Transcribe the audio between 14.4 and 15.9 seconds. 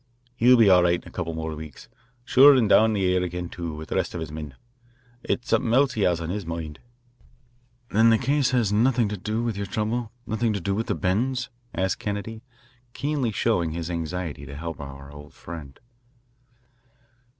to help our old friend.